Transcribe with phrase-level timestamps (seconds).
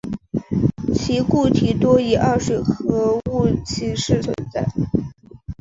[0.95, 4.65] 其固体多以二水合物形式存在。